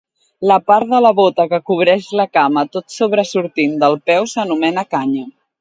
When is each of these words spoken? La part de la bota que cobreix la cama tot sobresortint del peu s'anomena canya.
La 0.51 0.55
part 0.69 0.87
de 0.93 1.01
la 1.05 1.11
bota 1.19 1.45
que 1.51 1.59
cobreix 1.67 2.09
la 2.21 2.27
cama 2.39 2.65
tot 2.77 2.97
sobresortint 2.97 3.79
del 3.85 4.03
peu 4.11 4.31
s'anomena 4.35 4.91
canya. 4.97 5.33